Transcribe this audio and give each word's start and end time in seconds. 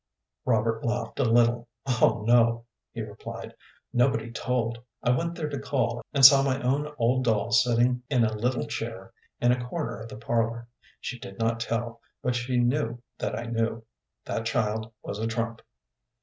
Robert 0.45 0.83
laughed 0.83 1.19
a 1.19 1.23
little. 1.25 1.67
"Oh 1.85 2.23
no," 2.27 2.65
he 2.91 3.01
replied. 3.03 3.53
"Nobody 3.93 4.31
told. 4.31 4.79
I 5.03 5.11
went 5.11 5.35
there 5.35 5.47
to 5.49 5.59
call, 5.59 6.01
and 6.11 6.25
saw 6.25 6.41
my 6.41 6.59
own 6.63 6.91
old 6.97 7.23
doll 7.25 7.51
sitting 7.51 8.01
in 8.09 8.23
a 8.23 8.33
little 8.35 8.65
chair 8.65 9.13
in 9.39 9.51
a 9.51 9.63
corner 9.63 9.99
of 9.99 10.09
the 10.09 10.17
parlor. 10.17 10.67
She 11.01 11.19
did 11.19 11.37
not 11.37 11.59
tell, 11.59 12.01
but 12.23 12.33
she 12.35 12.57
knew 12.57 12.99
that 13.19 13.37
I 13.37 13.43
knew. 13.43 13.85
That 14.25 14.47
child 14.47 14.91
was 15.03 15.19
a 15.19 15.27
trump." 15.27 15.61